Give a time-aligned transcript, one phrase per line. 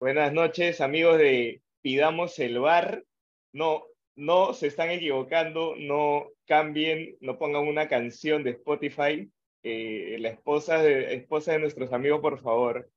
[0.00, 3.04] Buenas noches, amigos de Pidamos el Bar.
[3.52, 3.84] No,
[4.16, 9.30] no se están equivocando, no cambien, no pongan una canción de Spotify.
[9.62, 12.90] Eh, la esposa de, esposa de nuestros amigos, por favor,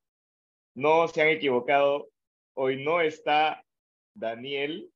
[0.74, 2.08] no se han equivocado.
[2.54, 3.62] Hoy no está
[4.14, 4.90] Daniel,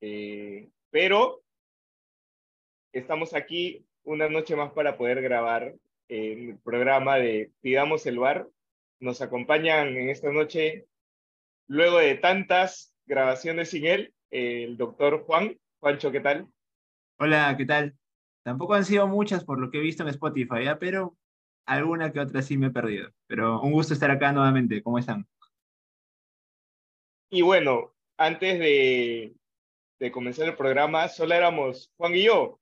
[0.00, 1.40] eh, pero
[2.90, 5.72] estamos aquí una noche más para poder grabar
[6.08, 8.48] el programa de Pidamos el Bar.
[8.98, 10.86] Nos acompañan en esta noche
[11.66, 15.56] luego de tantas grabaciones sin él, el doctor Juan.
[15.80, 16.48] Juancho, ¿qué tal?
[17.18, 17.94] Hola, ¿qué tal?
[18.42, 20.78] Tampoco han sido muchas por lo que he visto en Spotify, ¿ya?
[20.78, 21.16] pero
[21.66, 23.10] alguna que otra sí me he perdido.
[23.26, 24.82] Pero un gusto estar acá nuevamente.
[24.82, 25.26] ¿Cómo están?
[27.30, 29.34] Y bueno, antes de,
[29.98, 32.60] de comenzar el programa, solo éramos Juan y yo.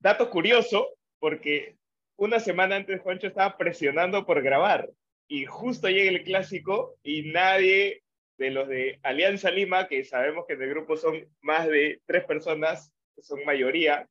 [0.00, 1.76] Dato curioso, porque
[2.16, 4.90] una semana antes Juancho estaba presionando por grabar
[5.28, 8.02] y justo llega el clásico y nadie
[8.38, 12.24] de los de Alianza Lima, que sabemos que en el grupo son más de tres
[12.24, 14.08] personas, son mayoría,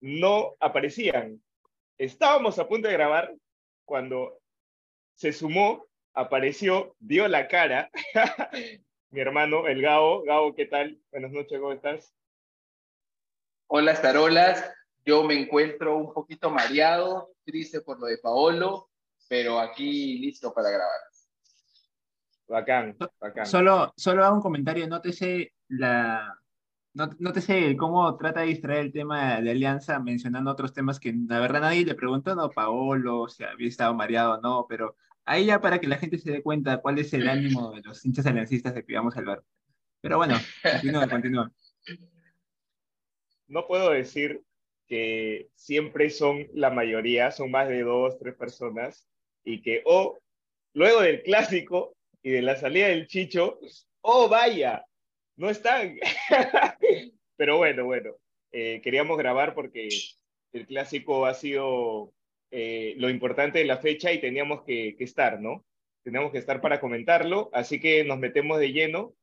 [0.00, 1.42] no aparecían.
[1.96, 3.34] Estábamos a punto de grabar
[3.84, 4.38] cuando
[5.14, 7.90] se sumó, apareció, dio la cara
[9.10, 10.22] mi hermano, el Gao.
[10.22, 11.00] Gao, ¿qué tal?
[11.10, 12.14] Buenas noches, ¿cómo estás?
[13.66, 14.72] Hola, Starolas.
[15.04, 18.90] Yo me encuentro un poquito mareado, triste por lo de Paolo,
[19.28, 21.00] pero aquí listo para grabar.
[22.48, 23.46] Bacán, bacán.
[23.46, 26.34] Solo, solo hago un comentario, nótese la...
[26.94, 31.60] Nótese cómo trata de distraer el tema de Alianza mencionando otros temas que la verdad
[31.60, 35.78] nadie le preguntó, no, Paolo, si había estado mareado o no, pero ahí ya para
[35.78, 38.84] que la gente se dé cuenta cuál es el ánimo de los hinchas aliancistas de
[38.84, 39.44] que vamos al bar.
[40.00, 41.52] Pero bueno, continúa, continúa.
[43.46, 44.42] No puedo decir
[44.88, 49.06] que siempre son la mayoría, son más de dos, tres personas,
[49.48, 50.18] y que, oh,
[50.74, 53.58] luego del clásico y de la salida del Chicho,
[54.02, 54.84] oh, vaya,
[55.36, 55.98] no están.
[57.36, 58.14] Pero bueno, bueno,
[58.52, 59.88] eh, queríamos grabar porque
[60.52, 62.12] el clásico ha sido
[62.50, 65.64] eh, lo importante de la fecha y teníamos que, estar, ¿no?
[66.02, 69.14] Teníamos que estar para comentarlo, así que nos metemos de lleno.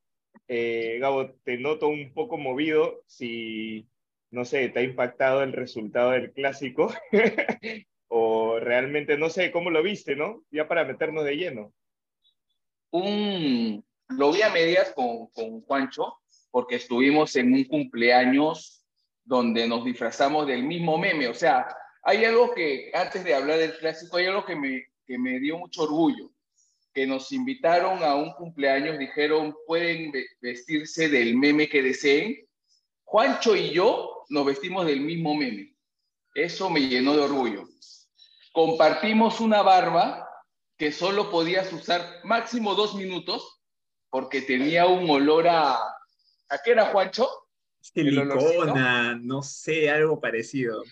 [0.47, 3.87] Eh, Gabo, te noto un poco movido, si,
[4.31, 6.91] no sé, te ha impactado el resultado del clásico
[8.59, 10.43] realmente no sé cómo lo viste, ¿no?
[10.51, 11.73] Ya para meternos de lleno.
[12.91, 16.17] Un, lo vi a medias con, con Juancho,
[16.51, 18.83] porque estuvimos en un cumpleaños
[19.23, 21.27] donde nos disfrazamos del mismo meme.
[21.27, 21.67] O sea,
[22.03, 25.57] hay algo que, antes de hablar del clásico, hay algo que me, que me dio
[25.57, 26.31] mucho orgullo,
[26.93, 32.37] que nos invitaron a un cumpleaños, dijeron, pueden vestirse del meme que deseen.
[33.03, 35.75] Juancho y yo nos vestimos del mismo meme.
[36.33, 37.65] Eso me llenó de orgullo
[38.55, 40.29] compartimos una barba
[40.77, 43.61] que solo podías usar máximo dos minutos
[44.09, 45.73] porque tenía un olor a...
[45.73, 47.27] ¿A qué era, Juancho?
[47.81, 50.83] Silicona, no sé, algo parecido.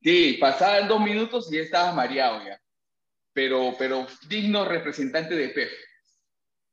[0.00, 2.60] Sí, pasaban dos minutos y ya estabas mareado ya.
[3.32, 5.72] Pero, pero digno representante de PEF.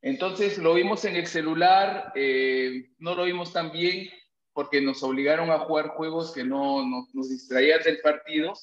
[0.03, 4.07] Entonces lo vimos en el celular, eh, no lo vimos tan bien
[4.53, 8.53] porque nos obligaron a jugar juegos que no, no nos distraían del partido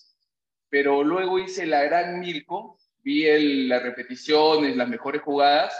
[0.74, 5.72] pero luego hice la gran Milko, vi el, las repeticiones, las mejores jugadas,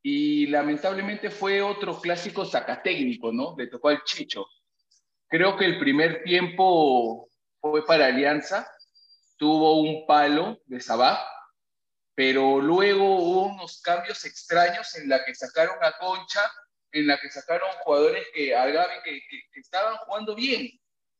[0.00, 3.56] y lamentablemente fue otro clásico sacatécnico, ¿no?
[3.58, 4.46] Le tocó al Chicho.
[5.26, 7.28] Creo que el primer tiempo
[7.60, 8.70] fue para Alianza,
[9.36, 11.18] tuvo un palo de Sabá,
[12.14, 16.48] pero luego hubo unos cambios extraños en la que sacaron a Concha,
[16.92, 18.54] en la que sacaron jugadores que,
[19.04, 19.20] que,
[19.52, 20.70] que estaban jugando bien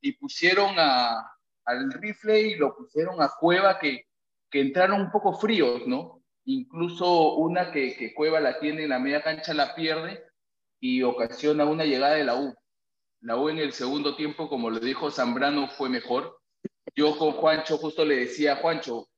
[0.00, 1.38] y pusieron a,
[1.68, 4.06] al rifle y lo pusieron a Cueva que,
[4.50, 6.22] que entraron un poco fríos, ¿no?
[6.46, 10.24] Incluso una que, que Cueva la tiene en la media cancha la pierde
[10.80, 12.54] y ocasiona una llegada de la U.
[13.20, 16.40] La U en el segundo tiempo, como lo dijo Zambrano, fue mejor.
[16.96, 19.08] Yo con Juancho justo le decía, Juancho,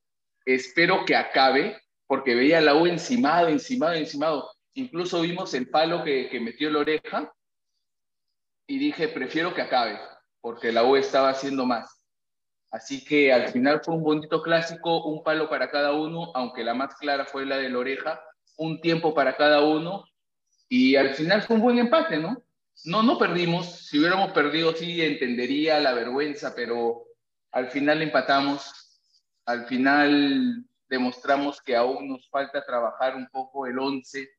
[0.45, 4.51] espero que acabe, porque veía la U encimado, encimado, encimado.
[4.73, 7.33] Incluso vimos el palo que, que metió la oreja
[8.67, 9.97] y dije, prefiero que acabe,
[10.41, 12.00] porque la U estaba haciendo más.
[12.71, 16.73] Así que al final fue un bonito clásico, un palo para cada uno, aunque la
[16.73, 18.21] más clara fue la de la oreja,
[18.57, 20.05] un tiempo para cada uno,
[20.69, 22.41] y al final fue un buen empate, ¿no?
[22.85, 27.07] No, no perdimos, si hubiéramos perdido sí entendería la vergüenza, pero
[27.51, 29.01] al final empatamos,
[29.45, 34.29] al final demostramos que aún nos falta trabajar un poco el 11,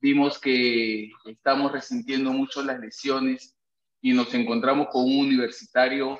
[0.00, 3.56] vimos que estamos resintiendo mucho las lesiones
[4.00, 6.18] y nos encontramos con un universitario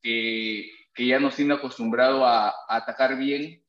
[0.00, 3.62] que que ya nos tiene acostumbrado a, atacar bien,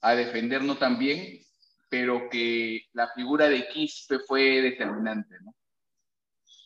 [0.00, 1.40] a defendernos también,
[1.88, 5.54] pero que la figura de Quispe fue determinante, ¿no?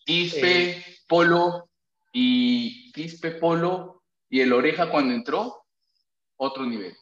[0.05, 1.71] Quispe, Polo
[2.13, 5.67] y Quispe, Polo y el Oreja cuando entró,
[6.37, 6.95] otro nivel.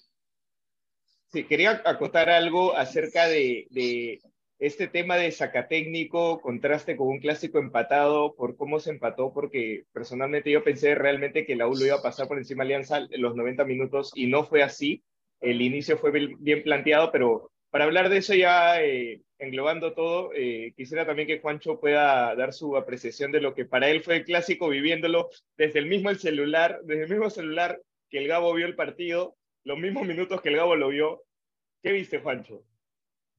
[1.33, 4.21] Sí, quería acotar algo acerca de, de
[4.59, 10.51] este tema de sacatécnico, contraste con un clásico empatado, por cómo se empató, porque personalmente
[10.51, 13.35] yo pensé realmente que la U lo iba a pasar por encima de Alianza los
[13.35, 15.03] 90 minutos y no fue así.
[15.41, 20.73] El inicio fue bien planteado, pero para hablar de eso ya eh, englobando todo, eh,
[20.77, 24.25] quisiera también que Juancho pueda dar su apreciación de lo que para él fue el
[24.25, 28.67] clásico, viviéndolo desde el mismo el celular, desde el mismo celular que el Gabo vio
[28.67, 31.25] el partido, los mismos minutos que el Gabo lo vio.
[31.83, 32.63] ¿Qué viste, Juancho?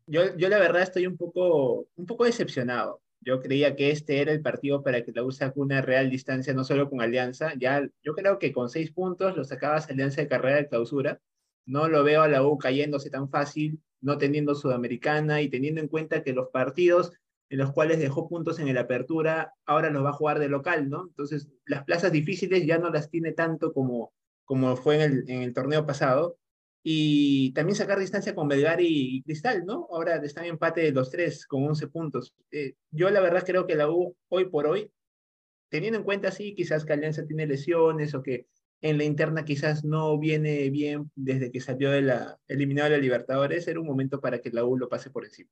[0.06, 3.02] Yo, yo la verdad estoy un poco, un poco decepcionado.
[3.22, 6.54] Yo creía que este era el partido para que la U saque una real distancia,
[6.54, 7.54] no solo con Alianza.
[7.58, 11.22] Ya, yo creo que con seis puntos lo sacabas Alianza de carrera de clausura.
[11.66, 15.88] No lo veo a la U cayéndose tan fácil, no teniendo Sudamericana y teniendo en
[15.88, 17.14] cuenta que los partidos
[17.50, 20.90] en los cuales dejó puntos en el apertura, ahora los va a jugar de local,
[20.90, 21.06] ¿no?
[21.08, 24.12] Entonces, las plazas difíciles ya no las tiene tanto como,
[24.44, 26.38] como fue en el, en el torneo pasado
[26.84, 29.88] y también sacar distancia con Belgar y, Cristal, ¿no?
[29.90, 32.36] Ahora están en empate los tres con 11 puntos.
[32.52, 34.92] Eh, yo la verdad creo que la U hoy por hoy,
[35.70, 38.48] teniendo en cuenta sí, quizás que Alianza tiene lesiones o que
[38.82, 43.02] en la interna quizás no viene bien desde que salió de la eliminado de la
[43.02, 45.50] Libertadores, era un momento para que la U lo pase por encima.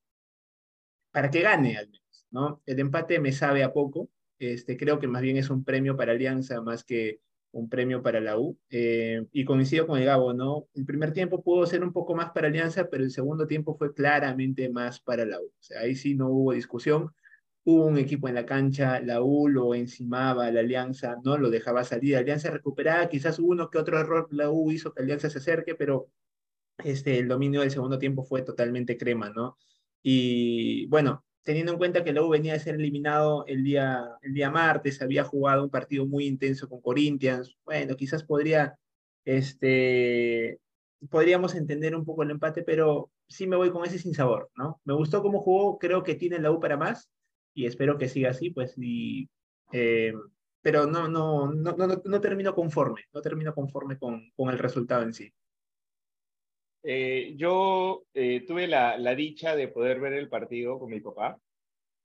[1.11, 2.61] Para que gane al menos, ¿no?
[2.65, 6.11] El empate me sabe a poco, este, creo que más bien es un premio para
[6.11, 7.21] Alianza más que
[7.51, 8.57] un premio para la U.
[8.69, 10.67] Eh, y coincido con el Gabo, ¿no?
[10.73, 13.93] El primer tiempo pudo ser un poco más para Alianza, pero el segundo tiempo fue
[13.93, 15.45] claramente más para la U.
[15.45, 17.11] O sea, ahí sí no hubo discusión.
[17.63, 21.83] Hubo un equipo en la cancha, la U lo encimaba, la Alianza no lo dejaba
[21.83, 25.75] salir, Alianza recuperaba, quizás uno que otro error la U hizo que Alianza se acerque,
[25.75, 26.09] pero
[26.79, 29.57] este, el dominio del segundo tiempo fue totalmente crema, ¿no?
[30.01, 34.51] Y bueno, teniendo en cuenta que U venía de ser eliminado el día, el día
[34.51, 38.77] martes, había jugado un partido muy intenso con Corinthians, bueno, quizás podría,
[39.25, 40.59] este,
[41.09, 44.79] podríamos entender un poco el empate, pero sí me voy con ese sin sabor, ¿no?
[44.85, 47.09] Me gustó cómo jugó, creo que tiene la U para más
[47.53, 49.29] y espero que siga así, pues, y,
[49.71, 50.13] eh,
[50.61, 55.03] pero no, no, no, no, no, termino conforme, no termino conforme con, con el resultado
[55.03, 55.33] en sí.
[56.83, 61.39] Eh, yo eh, tuve la, dicha de poder ver el partido con mi papá.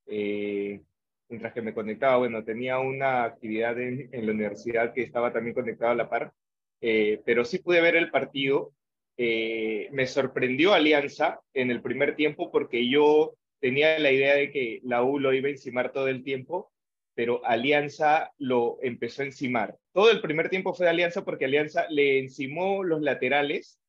[0.06, 0.82] Eh,
[1.28, 5.55] mientras que me conectaba, bueno, tenía una actividad en, en, la universidad que estaba también
[5.55, 6.32] conectada a la par,
[6.81, 8.73] pero sí pude ver el partido.
[9.17, 15.02] me sorprendió Alianza en el primer tiempo porque yo tenía la idea de que la
[15.02, 16.70] U lo iba a encimar todo el tiempo,
[17.14, 19.76] pero Alianza lo empezó a encimar.
[19.93, 23.81] Todo el primer tiempo fue de Alianza porque Alianza le encimó los laterales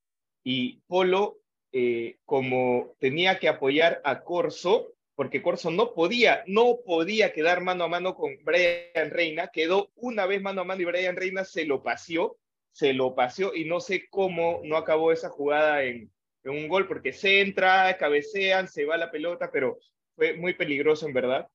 [0.50, 1.42] y Polo,
[1.74, 7.84] eh, como tenía que apoyar a Corso, porque Corso no podía, no podía quedar mano
[7.84, 11.66] a mano con Brian Reina, quedó una vez mano a mano y Brian Reina se
[11.66, 12.38] lo paseó,
[12.72, 16.10] se lo paseó y no sé cómo no acabó esa jugada en,
[16.46, 19.80] un gol, porque se entra, cabecean, se va la pelota, pero
[20.16, 21.50] fue muy peligroso en verdad.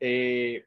[0.00, 0.64] Eh,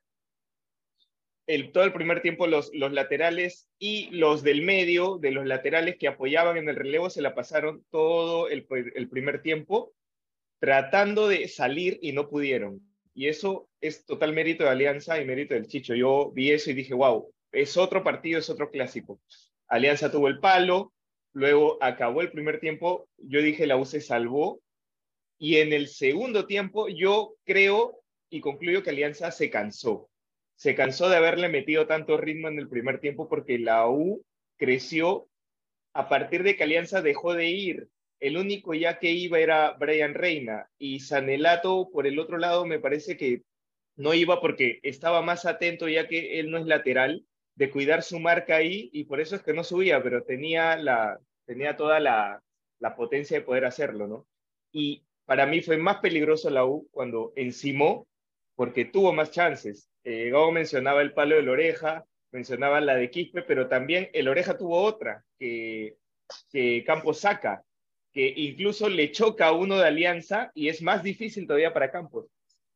[1.72, 6.10] todo el primer tiempo los, los laterales y los del medio, de los laterales que
[6.10, 9.94] apoyaban en el relevo, se la pasaron todo el, el primer tiempo
[10.60, 12.82] tratando de salir y no pudieron.
[13.14, 15.96] Y eso es total mérito de Alianza y mérito del Chicho.
[15.96, 19.22] Yo vi eso y dije, wow, es otro partido, es otro clásico.
[19.70, 20.94] Alianza tuvo el palo,
[21.32, 24.60] luego acabó el primer tiempo, yo dije, la U se salvó.
[25.40, 30.10] Y en el segundo tiempo, yo creo y concluyo que Alianza se cansó
[30.58, 34.26] se cansó de haberle metido tanto ritmo en el primer tiempo porque la U
[34.58, 35.30] creció
[35.94, 37.90] a partir de que Alianza dejó de ir.
[38.20, 42.80] El único ya que iba era Brian Reina y Sanelato por el otro lado me
[42.80, 43.44] parece que
[43.96, 47.24] no iba porque estaba más atento ya que él no es lateral
[47.54, 51.20] de cuidar su marca ahí y por eso es que no subía, pero tenía, la,
[51.46, 52.42] tenía toda la,
[52.80, 54.28] la potencia de poder hacerlo, ¿no?
[54.72, 58.08] Y para mí fue más peligroso la U cuando encimó
[58.58, 59.88] porque tuvo más chances.
[60.04, 64.58] Eh, mencionaba el palo de la oreja, mencionaba la de Quispe, pero también el oreja
[64.58, 65.96] tuvo otra, que,
[66.52, 67.64] que Campos saca,
[68.12, 72.26] que incluso le choca a uno de Alianza y es más difícil todavía para Campos.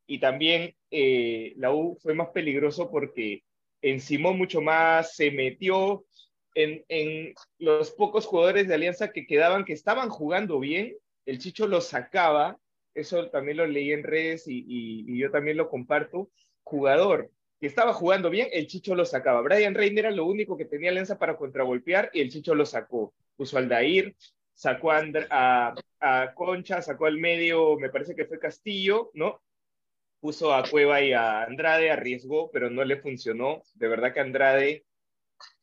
[0.05, 3.43] Y también eh, la U fue más peligroso porque
[3.81, 6.05] encimó mucho más, se metió
[6.53, 10.95] en, en, los pocos jugadores de Alianza que quedaban, que estaban jugando bien,
[11.25, 12.59] el Chicho los sacaba
[12.93, 16.29] eso también lo leí en redes y, yo también lo comparto,
[16.63, 19.41] jugador que estaba jugando bien, el Chicho lo sacaba.
[19.41, 23.13] Brian Reiner era lo único que tenía alianza para contragolpear y el Chicho lo sacó.
[23.35, 24.15] Puso al Dair,
[24.53, 29.43] sacó a, a, Concha, sacó al medio, me parece que fue Castillo, ¿no?
[30.19, 33.61] Puso a Cueva y a Andrade, arriesgó, pero no le funcionó.
[33.75, 34.85] De verdad que Andrade,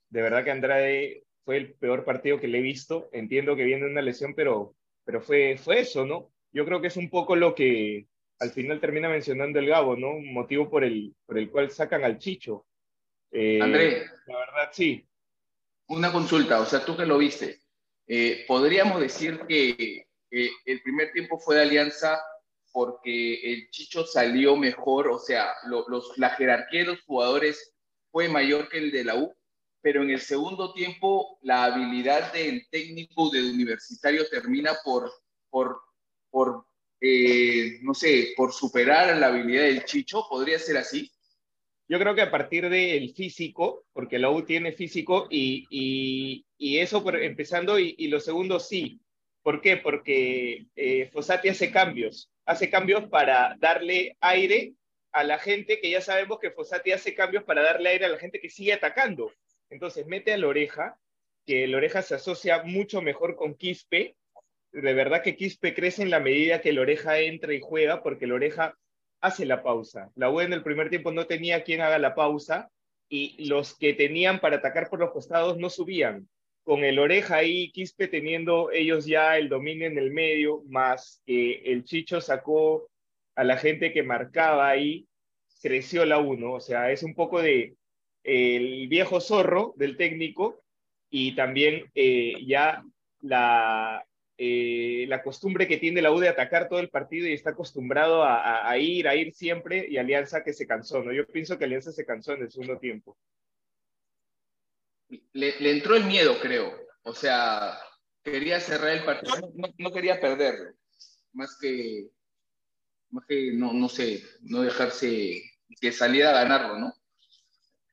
[0.08, 3.08] de verdad que Andrade fue el peor partido que le he visto.
[3.12, 6.30] Entiendo que viene una lesión, pero, pero fue, fue eso, ¿no?
[6.52, 8.07] Yo creo que es un poco lo que
[8.40, 10.11] al final termina mencionando el Gabo, ¿no?
[10.11, 12.67] Un motivo por el, por el cual sacan al Chicho.
[13.31, 14.07] Eh, André.
[14.26, 15.05] La verdad, sí.
[15.88, 17.61] Una consulta, o sea, tú que lo viste,
[18.07, 22.21] eh, podríamos decir que eh, el primer tiempo fue de alianza
[22.73, 27.75] porque el Chicho salió mejor, o sea, los, la jerarquía de los jugadores
[28.11, 29.35] fue mayor que el de la U,
[29.81, 35.11] pero en el segundo tiempo la habilidad del técnico del universitario termina por,
[35.50, 35.81] por,
[36.30, 36.64] por
[37.00, 41.11] eh, no sé, por superar la habilidad del Chicho, ¿podría ser así?
[41.88, 47.02] Yo creo que a partir del físico, porque la U tiene físico y, y, eso
[47.02, 49.00] por, empezando y, lo segundo sí.
[49.42, 49.78] ¿Por qué?
[49.78, 54.75] Porque eh, Fossati hace cambios, hace cambios para darle aire
[55.12, 58.18] a la gente que ya sabemos que Fossati hace cambios para darle aire a la
[58.18, 59.32] gente que sigue atacando.
[59.70, 60.99] Entonces mete a la oreja,
[61.47, 64.16] que la oreja se asocia mucho mejor con Quispe.
[64.72, 68.26] De verdad que Quispe crece en la medida que la oreja entra y juega, porque
[68.26, 68.75] la oreja
[69.20, 70.10] hace la pausa.
[70.14, 72.70] La U en el primer tiempo no tenía quien haga la pausa
[73.08, 76.28] y los que tenían para atacar por los costados no subían.
[76.62, 81.62] Con el oreja ahí, Quispe teniendo ellos ya el dominio en el medio, más que
[81.64, 82.90] el Chicho sacó
[83.34, 85.06] a la gente que marcaba ahí,
[85.62, 86.52] creció la 1.
[86.52, 87.75] O sea, es un poco de
[88.22, 90.62] el viejo zorro del técnico
[91.08, 92.82] y también eh, ya
[93.20, 94.04] la,
[94.40, 98.23] eh, la costumbre que tiene la U de atacar todo el partido y está acostumbrado
[98.23, 101.12] a, ir, a ir siempre, y Alianza que se cansó, ¿no?
[101.12, 103.18] Yo pienso que Alianza se cansó en el segundo tiempo.
[105.33, 106.73] Le, entró el miedo, creo.
[107.02, 107.80] O sea,
[108.23, 110.73] quería cerrar el partido, no, quería perderlo.
[111.33, 112.07] Más que,
[113.11, 115.42] más que no, no sé, no dejarse
[115.80, 116.95] que saliera a ganarlo, ¿no?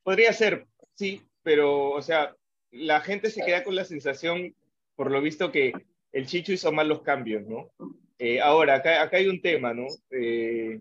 [0.04, 2.36] Podría ser, sí, pero, o sea,
[2.70, 4.56] la gente se queda con la sensación,
[4.96, 5.74] por lo visto, que
[6.16, 7.74] el Chicho hizo mal los cambios, ¿no?
[8.18, 9.86] Eh, ahora, acá, acá, hay un tema, ¿no?
[10.12, 10.80] Eh,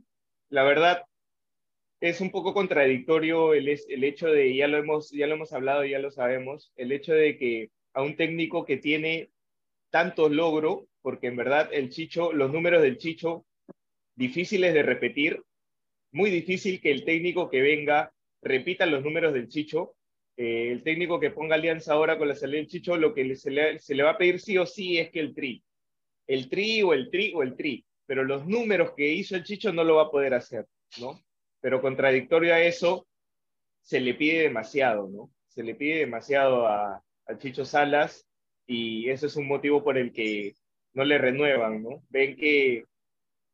[0.49, 1.03] la verdad,
[2.01, 5.85] es un poco contradictorio el, el hecho de, ya lo, hemos, ya lo hemos hablado,
[5.85, 9.31] ya lo sabemos, el hecho de que a un técnico que tiene
[9.91, 13.45] tanto logro, porque en verdad el Chicho, los números del Chicho,
[14.15, 15.43] difíciles de repetir,
[16.13, 19.97] muy difícil que el técnico que venga repita los números del Chicho,
[20.37, 23.51] eh, el técnico que ponga alianza ahora con la salida del Chicho, lo que se,
[23.51, 25.63] le, va a pedir sí o sí es que el tri.
[26.27, 27.85] El tri o el tri o el tri.
[28.07, 30.67] Pero los números que hizo el Chicho no lo va a poder hacer,
[31.01, 31.21] ¿no?
[31.61, 33.07] Pero contradictorio a eso,
[33.83, 35.31] se le pide demasiado, ¿no?
[35.49, 38.27] Se le pide demasiado a, al Chicho Salas
[38.67, 40.55] y eso es un motivo por el que
[40.95, 42.03] no le renuevan, ¿no?
[42.09, 42.85] Ven que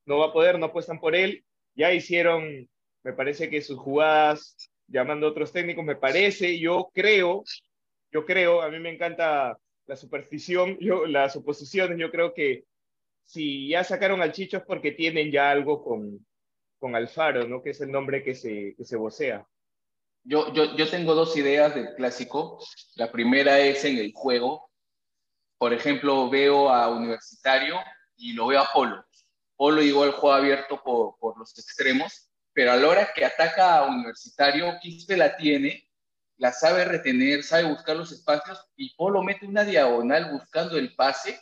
[0.06, 1.44] no va a poder, no apuestan por él.
[1.75, 2.68] Ya hicieron,
[3.04, 4.56] me parece que sus jugadas
[4.90, 7.44] llamando otros técnicos, me parece, yo creo,
[8.11, 9.56] yo creo, a mí me encanta
[9.87, 12.64] la superstición, yo, las suposiciones, yo creo que
[13.25, 16.26] si ya sacaron al Chicho porque tienen ya algo con,
[16.78, 17.62] con Alfaro, ¿no?
[17.62, 19.47] Que es el nombre que se, que se vocea.
[20.25, 22.59] Yo, yo, yo tengo dos ideas del clásico.
[22.97, 24.68] La primera es en el juego.
[25.59, 27.76] Por ejemplo, veo a Universitario
[28.16, 29.04] y lo veo a Polo.
[29.56, 33.87] Polo igual juega abierto por, por los extremos pero a la hora que ataca a
[33.87, 35.88] Universitario, Quispe la tiene,
[36.37, 41.40] la sabe retener, sabe buscar los espacios y Polo mete una diagonal buscando el pase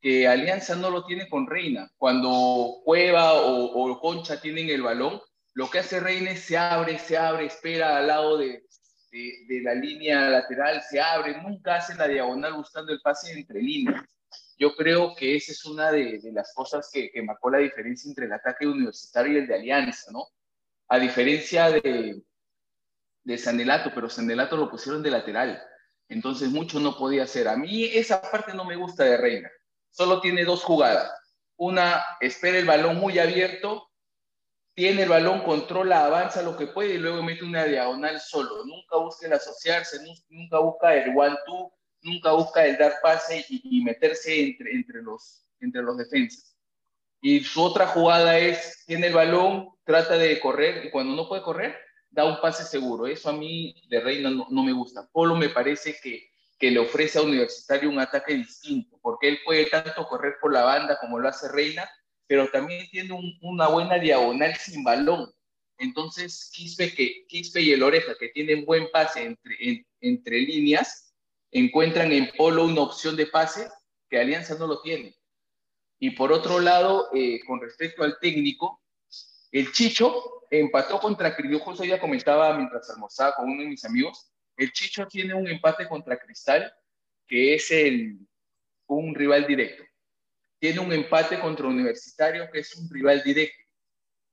[0.00, 1.90] que Alianza no lo tiene con Reina.
[1.96, 5.20] Cuando Cueva o, Concha tienen el balón,
[5.54, 8.66] lo que hace Reina se abre, se abre, espera al lado de,
[9.10, 14.04] de, la línea lateral, se abre, nunca hace la diagonal buscando el pase entre líneas.
[14.56, 18.32] Yo creo que esa es una de, las cosas que, marcó la diferencia entre el
[18.32, 20.28] ataque universitario y el de Alianza, ¿no?
[20.88, 22.22] A diferencia de,
[23.24, 25.62] de Sandelato, pero Sandelato lo pusieron de lateral,
[26.08, 27.48] entonces mucho no podía hacer.
[27.48, 29.50] A mí esa parte no me gusta de Reina,
[29.90, 31.10] solo tiene dos jugadas.
[31.56, 33.90] Una, espera el balón muy abierto,
[34.74, 38.64] tiene el balón, controla, avanza lo que puede y luego mete una diagonal solo.
[38.64, 41.72] Nunca busca el asociarse, nunca busca el one-two,
[42.04, 46.56] nunca busca el dar pase y, meterse entre, entre, los, entre los defensas.
[47.20, 51.42] Y su otra jugada es, tiene el balón, trata de correr y cuando no puede
[51.42, 51.76] correr,
[52.10, 53.06] da un pase seguro.
[53.06, 55.08] Eso a mí de Reina no, me gusta.
[55.10, 59.66] Polo me parece que, que le ofrece a Universitario un ataque distinto, porque él puede
[59.66, 61.88] tanto correr por la banda como lo hace Reina,
[62.26, 65.32] pero también tiene una buena diagonal sin balón.
[65.78, 71.03] Entonces, Quispe, que, Quispe y el Oreja, que tienen buen pase entre, entre líneas,
[71.54, 73.70] encuentran en Polo una opción de pase
[74.10, 75.16] que Alianza no lo tiene.
[76.00, 78.82] Y por otro lado, eh, con respecto al técnico,
[79.52, 81.60] el Chicho empató contra Cristal.
[81.60, 84.32] Justo ya comentaba mientras almorzaba con uno de mis amigos.
[84.56, 86.74] El Chicho tiene un empate contra Cristal,
[87.26, 87.72] que es
[88.86, 89.84] un rival directo.
[90.58, 93.62] Tiene un empate contra Universitario, que es un rival directo.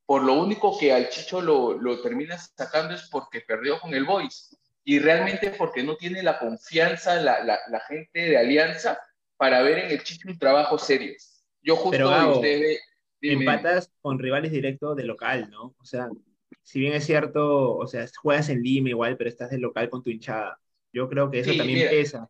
[0.07, 4.05] Por lo único que al Chicho lo, lo termina sacando es porque perdió con el
[4.05, 4.57] Boys.
[4.83, 8.99] Y realmente porque no tiene la confianza la, la, la gente de Alianza
[9.37, 11.13] para ver en el Chicho un trabajo serio.
[11.61, 12.41] Yo justo Pero,
[13.21, 15.75] empatas con rivales directos de local, ¿no?
[15.77, 16.09] O sea,
[16.63, 20.03] si bien es cierto, o sea, juegas en Lima igual, pero estás de local con
[20.03, 20.59] tu hinchada.
[20.91, 22.29] Yo creo que eso sí, también mira, pesa.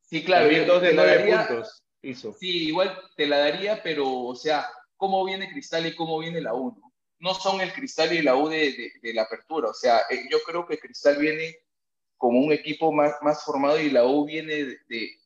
[0.00, 0.46] Sí, claro.
[0.46, 2.32] También dos de nueve daría, puntos hizo.
[2.34, 6.54] Sí, igual te la daría, pero, o sea, ¿cómo viene Cristal y cómo viene la
[6.54, 6.76] U?
[6.78, 9.68] No, no son el Cristal y la U de, de, de, la apertura.
[9.70, 11.56] O sea, eh, yo creo que Cristal viene
[12.16, 15.18] como un equipo más, más formado y la U viene de,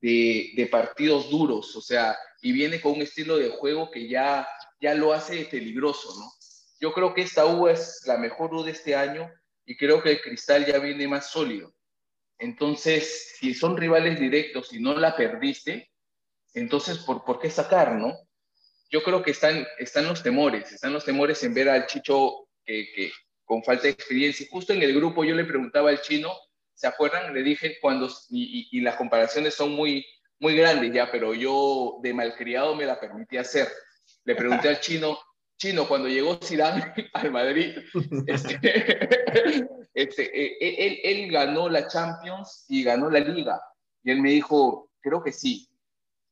[0.00, 1.74] de partidos duros.
[1.76, 4.46] O sea, y viene con un estilo de juego que ya,
[4.80, 6.30] ya lo hace peligroso, ¿no?
[6.80, 9.30] Yo creo que esta U es la mejor U de este año
[9.64, 11.72] y creo que el Cristal ya viene más sólido.
[12.38, 15.92] Entonces, si son rivales directos y no la perdiste,
[16.54, 18.12] entonces, ¿por, por qué sacar, no?
[18.90, 22.88] Yo creo que están, están los temores, están los temores en ver al Chicho que,
[22.94, 23.12] que
[23.52, 24.46] con falta de experiencia.
[24.50, 26.32] Justo en el grupo yo le preguntaba al chino,
[26.72, 27.34] ¿se acuerdan?
[27.34, 30.06] Le dije cuando, y, y, y las comparaciones son muy,
[30.40, 33.68] muy grandes ya, pero yo de malcriado me la permití hacer.
[34.24, 35.18] Le pregunté al chino,
[35.58, 37.76] chino, cuando llegó Zidane al Madrid,
[38.26, 43.60] este, este, él, él, ganó la Champions y ganó la Liga.
[44.02, 45.68] Y él me dijo, creo que sí.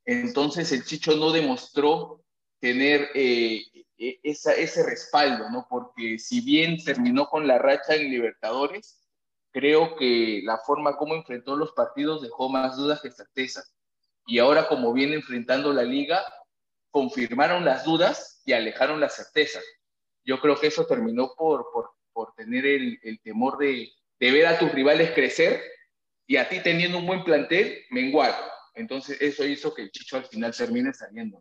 [0.07, 2.25] Entonces el Chicho no demostró
[2.61, 3.63] tener eh,
[4.23, 5.67] esa, ese respaldo, ¿no?
[5.69, 9.01] Porque si bien terminó con la racha en Libertadores,
[9.53, 13.75] creo que la forma como enfrentó los partidos dejó más dudas que certezas
[14.27, 16.25] y ahora como viene enfrentando la liga,
[16.91, 19.65] confirmaron las dudas y alejaron las certezas.
[20.25, 24.71] Yo creo que eso terminó por, por, por tener el, temor de, ver a tus
[24.73, 25.63] rivales crecer
[26.27, 28.35] y a ti teniendo un buen plantel, menguar.
[28.75, 31.41] Entonces eso hizo que el Chicho al final termine saliendo.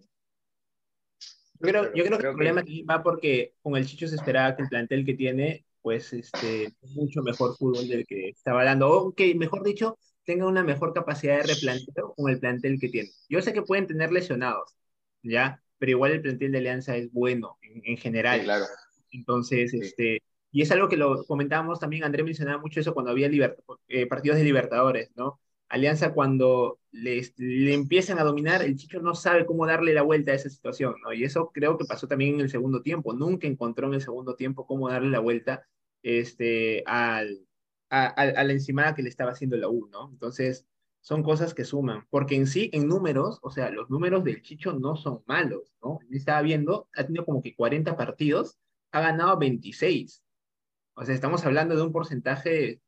[1.60, 4.56] Yo creo, yo creo, que el problema aquí va porque con el Chicho se esperaba
[4.56, 8.90] que el plantel que tiene, pues, este, mucho mejor fútbol del que estaba dando.
[8.92, 13.10] O que, mejor dicho, tenga una mejor capacidad de replanteo con el plantel que tiene.
[13.28, 14.76] Yo sé que pueden tener lesionados,
[15.22, 15.62] ¿ya?
[15.78, 18.40] Pero igual el plantel de Alianza es bueno en, en general.
[18.40, 18.66] Sí, claro.
[19.12, 19.80] Entonces, sí.
[19.82, 23.30] este, y es algo que lo comentábamos también, André mencionaba mucho eso cuando había
[23.88, 25.40] eh, partidos de Libertadores, ¿no?
[25.70, 27.22] Alianza cuando le,
[27.74, 31.14] empiezan a dominar, el Chicho no sabe cómo darle la vuelta a esa situación, ¿no?
[31.14, 33.14] Y eso creo que pasó también en el segundo tiempo.
[33.14, 35.68] Nunca encontró en el segundo tiempo cómo darle la vuelta
[36.02, 37.48] este, al,
[37.90, 40.10] a, la encimada que le estaba haciendo la U, ¿no?
[40.12, 40.66] Entonces,
[41.02, 44.74] son cosas que suman, porque en sí, en números, o sea, los números del Chicho
[44.74, 46.00] no son malos, ¿no?
[46.12, 48.58] Estaba viendo, ha tenido como que 40 partidos,
[48.92, 50.24] ha ganado 26.
[50.96, 52.82] O sea, estamos hablando de un porcentaje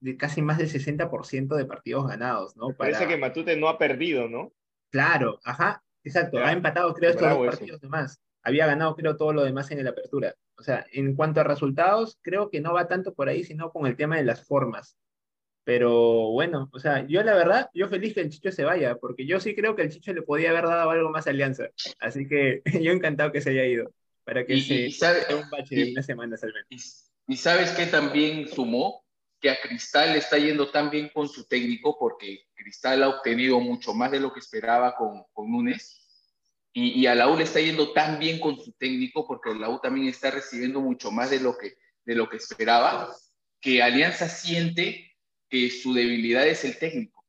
[0.00, 2.68] de casi más del 60% de partidos ganados, ¿no?
[2.68, 2.92] Para...
[2.92, 4.52] Parece que Matute no ha perdido, ¿no?
[4.90, 6.48] Claro, ajá, exacto, ya.
[6.48, 7.86] ha empatado creo estos dos partidos eso.
[7.86, 8.20] demás.
[8.42, 10.34] Había ganado creo todo lo demás en la apertura.
[10.56, 13.86] O sea, en cuanto a resultados, creo que no va tanto por ahí, sino con
[13.86, 14.96] el tema de las formas.
[15.64, 19.26] Pero bueno, o sea, yo la verdad, yo feliz que el Chicho se vaya, porque
[19.26, 21.68] yo sí creo que el Chicho le podía haber dado algo más a Alianza.
[21.98, 23.92] Así que yo encantado que se haya ido,
[24.24, 27.12] para que y, se y sabe, un bache y, de una semana menos.
[27.26, 28.99] Y, sabes que también sumó
[29.40, 33.58] que a Cristal le está yendo tan bien con su técnico, porque Cristal ha obtenido
[33.60, 36.00] mucho más de lo que esperaba con, con Núñez
[36.72, 39.68] y, y, a la U le está yendo tan bien con su técnico porque la
[39.68, 43.12] U también está recibiendo mucho más de lo que, de lo que esperaba,
[43.60, 45.16] que Alianza siente
[45.48, 47.24] que su debilidad es el técnico.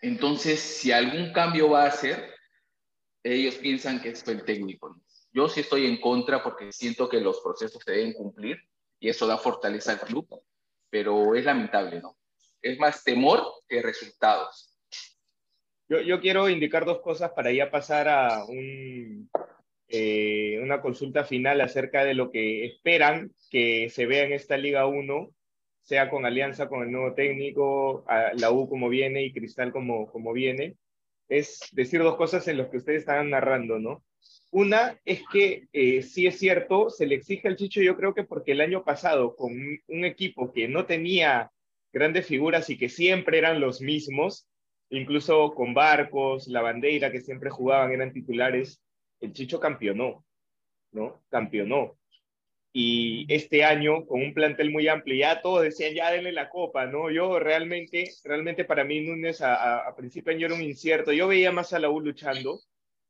[0.00, 2.32] Entonces, si algún cambio va a hacer,
[3.24, 5.00] ellos piensan que es el técnico.
[5.32, 8.58] Yo sí estoy en contra porque siento que los procesos se deben cumplir
[9.00, 10.28] y eso da fortaleza al club,
[10.94, 12.16] pero es lamentable, ¿no?
[12.62, 14.78] Es más temor que resultados.
[15.88, 18.44] Yo, yo, quiero indicar dos cosas para ya pasar a
[19.88, 24.86] eh, una consulta final acerca de lo que esperan que se vea en esta Liga
[24.86, 25.34] 1,
[25.82, 30.32] sea con alianza con el nuevo técnico, la U como viene y Cristal como, como
[30.32, 30.76] viene.
[31.28, 34.04] Es decir dos cosas en las que ustedes estaban narrando, ¿no?
[34.54, 38.22] Una es que eh, sí es cierto, se le exige al Chicho, yo creo que
[38.22, 41.50] porque el año pasado, con un, equipo que no tenía
[41.92, 44.46] grandes figuras y que siempre eran los mismos,
[44.90, 48.80] incluso con Barcos, La Bandera, que siempre jugaban, eran titulares,
[49.20, 50.24] el Chicho campeonó,
[50.92, 51.24] ¿no?
[51.30, 51.98] Campeonó.
[52.72, 56.86] y este año con un plantel muy amplio, ya todos decían, ya denle la copa,
[56.86, 57.10] ¿no?
[57.10, 61.72] Yo realmente, realmente para mí Núñez a, principio año era un incierto, yo veía más
[61.72, 62.60] a la U luchando,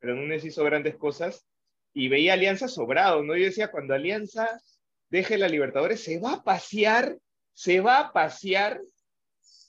[0.04, 1.46] pero Núñez hizo grandes cosas
[1.94, 3.34] y veía Alianza sobrado, ¿no?
[3.38, 4.60] Yo decía, cuando Alianza
[5.08, 7.16] deje la Libertadores, se va a pasear,
[7.54, 8.82] se va a pasear.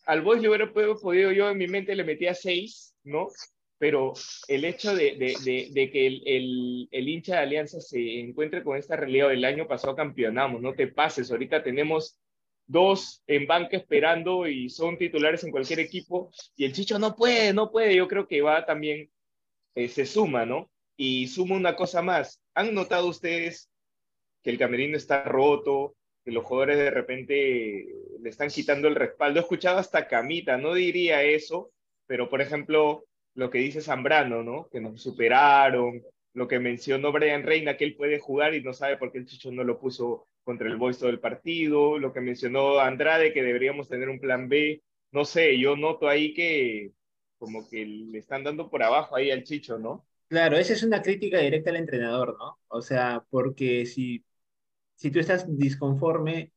[0.05, 3.29] Al Boys le hubiera podido, yo en mi mente le metía seis, ¿no?
[3.77, 4.11] Pero
[4.49, 8.75] el hecho de, de, de, que el, el, el, hincha de Alianza se encuentre con
[8.75, 12.19] esta realidad del año pasado campeonamos, no te pases, ahorita tenemos
[12.67, 17.53] dos en banca esperando y son titulares en cualquier equipo y el Chicho no puede,
[17.53, 19.09] no puede, yo creo que va también,
[19.75, 20.69] eh, se suma, ¿no?
[20.97, 23.69] Y suma una cosa más, ¿han notado ustedes
[24.45, 27.87] que el camerino está roto, que los jugadores de repente
[28.19, 29.39] le están quitando el respaldo.
[29.39, 31.71] He escuchado hasta Camita, no diría eso,
[32.07, 34.67] pero por ejemplo, lo que dice Zambrano, ¿no?
[34.69, 38.97] Que nos superaron, lo que mencionó Brian Reina, que él puede jugar y no sabe
[38.97, 42.21] por qué el Chicho no lo puso contra el Boys todo el partido, lo que
[42.21, 44.81] mencionó Andrade, que deberíamos tener un plan B.
[45.11, 46.91] No sé, yo noto ahí que
[47.45, 50.05] como que le están dando por abajo ahí al Chicho, ¿no?
[50.27, 52.59] Claro, esa es una crítica directa al entrenador, ¿no?
[52.67, 54.25] O sea, porque si
[54.95, 56.53] si tú estás disconforme,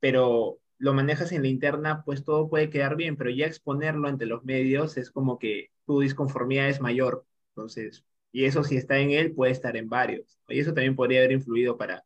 [0.00, 4.26] pero lo manejas en la interna, pues todo puede quedar bien, pero ya exponerlo ante
[4.26, 7.26] los medios es como que tu disconformidad es mayor.
[7.50, 10.38] Entonces, y eso si está en él, puede estar en varios.
[10.48, 12.04] Y eso también podría haber influido para,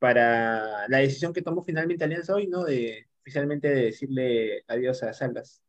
[0.00, 2.64] para la decisión que tomó finalmente Alianza hoy, ¿no?
[2.64, 5.62] De oficialmente de decirle adiós a Salas.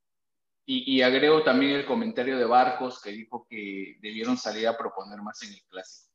[0.69, 5.21] Y, y, agrego también el comentario de Barcos que dijo que debieron salir a proponer
[5.21, 6.11] más en el clásico,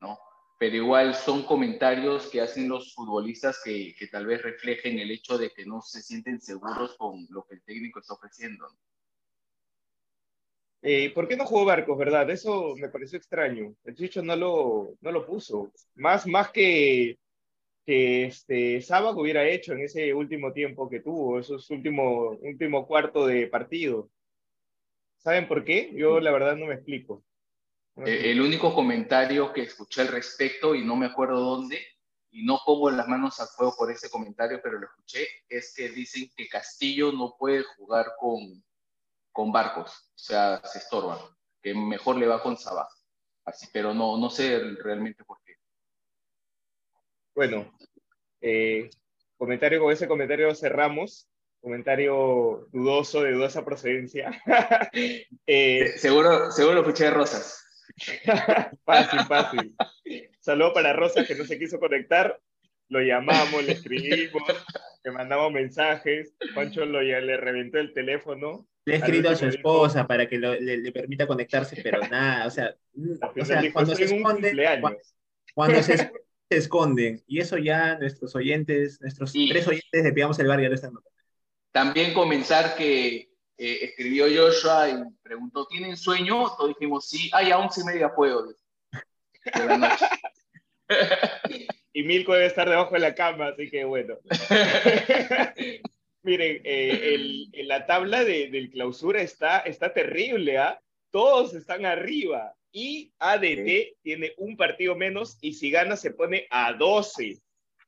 [0.00, 0.18] ¿no?
[0.58, 5.36] pero igual son comentarios que hacen los futbolistas que, que, tal vez reflejen el hecho
[5.36, 8.66] de que no se sienten seguros con lo que el técnico está ofreciendo.
[10.82, 12.30] Eh, ¿Por qué no jugó Barcos, verdad?
[12.30, 13.74] Eso me pareció extraño.
[13.84, 15.72] El Chicho no lo, no lo puso.
[15.94, 17.18] Más, más que,
[17.86, 23.26] que este, Sábado hubiera hecho en ese último tiempo que tuvo, esos último, último cuarto
[23.26, 24.10] de partido.
[25.18, 25.92] ¿Saben por qué?
[25.94, 27.24] Yo la verdad no me explico.
[28.04, 31.80] Eh, el único comentario que escuché al respecto, y no me acuerdo dónde,
[32.30, 35.88] y no pongo las manos al fuego por ese comentario, pero lo escuché, es que
[35.88, 38.62] dicen que Castillo no puede jugar con,
[39.32, 41.18] con Barcos, o sea, se estorban,
[41.62, 42.88] que mejor le va con Sabá.
[43.44, 45.45] Así, pero no, no sé realmente por qué.
[47.36, 47.70] Bueno,
[48.40, 48.88] eh,
[49.36, 51.28] comentario con ese comentario cerramos.
[51.60, 54.30] Comentario dudoso, de dudosa procedencia.
[55.46, 57.62] eh, seguro, seguro escuché Rosas.
[58.84, 59.76] fácil, fácil.
[60.40, 62.40] Saludo para Rosa que no se quiso conectar.
[62.88, 64.42] Lo llamamos, le escribimos,
[65.04, 66.34] le mandamos mensajes.
[66.54, 68.66] Pancho lo, le reventó el teléfono.
[68.86, 72.74] Le he escrito a su esposa para que le, permita conectarse, pero nada, o sea,
[73.36, 74.56] o sea cuando, se esconden,
[75.54, 76.12] cuando, se,
[76.48, 80.74] esconden, y eso ya nuestros oyentes, nuestros tres oyentes de Pidamos el Bar ya lo
[80.74, 81.10] están notando.
[81.72, 86.54] También comenzar que eh, escribió Joshua y preguntó, ¿tienen sueño?
[86.56, 88.54] Todos dijimos, sí, ay, a once y media puedo.
[91.92, 94.16] y Milko debe estar debajo de la cama, así que bueno.
[96.22, 100.80] Miren, eh, el, la tabla de, del clausura está, está terrible, ¿ah?
[101.16, 102.54] Todos están arriba.
[102.70, 107.38] Y ADT tiene un partido menos y si gana se pone a 12.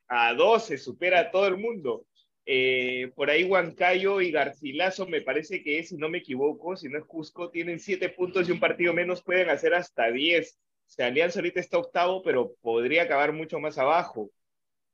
[0.09, 2.07] A 12, supera a todo el mundo.
[2.47, 6.88] Eh, por ahí Huancayo y Garcilaso, me parece que es, si no me equivoco, si
[6.88, 10.59] no es Cusco, tienen siete puntos y un partido menos, pueden hacer hasta diez.
[10.87, 14.31] O sea, Alianza ahorita está octavo, pero podría acabar mucho más abajo.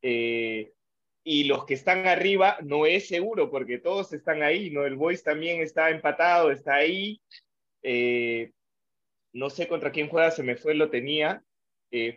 [0.03, 0.73] Eh,
[1.23, 4.87] y los que están arriba no es seguro, porque todos están ahí, ¿no?
[4.87, 7.21] El Boys también está empatado, está ahí.
[7.85, 8.51] Eh,
[9.33, 11.45] no sé contra quién juega, se me fue, lo tenía.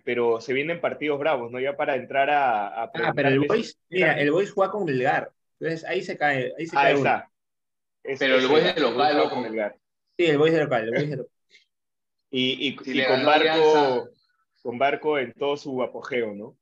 [0.03, 1.59] pero se vienen partidos bravos, ¿no?
[1.59, 2.67] Ya para entrar a...
[2.67, 5.31] a ah, pero el Boys, mira, el Boys juega con Melgar.
[5.59, 6.53] Entonces ahí se cae.
[6.57, 7.31] Ahí, se ahí cae está.
[8.19, 9.43] pero el Boys de local, loco.
[10.17, 11.31] Sí, el Boys de local, el Boys de local.
[12.29, 14.09] Y, y, y con, barco,
[14.61, 16.57] con Barco en todo su apogeo, ¿no?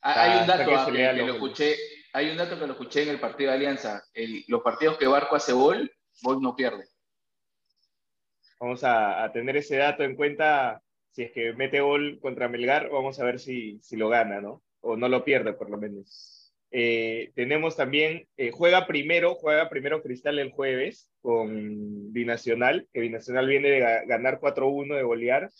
[0.00, 1.76] Hay un dato ah, que, que, lo escuché,
[2.12, 4.02] hay un dato que lo escuché en el partido de Alianza.
[4.14, 6.86] El, los partidos que Barco hace gol, Boys no pierde.
[8.62, 10.80] Vamos a, a, tener ese dato en cuenta.
[11.10, 14.62] Si es que mete gol contra Melgar, vamos a ver si, si lo gana, ¿no?
[14.82, 16.54] O no lo pierde, por lo menos.
[16.70, 23.48] Eh, tenemos también, eh, juega primero, juega primero Cristal el jueves con Binacional, que Binacional
[23.48, 25.50] viene de ganar 4-1 de golear.